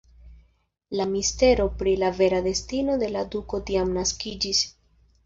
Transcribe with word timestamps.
La 0.99 1.05
mistero 1.11 1.67
pri 1.81 1.93
la 2.03 2.09
vera 2.21 2.39
destino 2.47 2.95
de 3.05 3.11
la 3.17 3.23
duko 3.37 3.61
tiam 3.69 3.93
naskiĝis. 3.99 4.65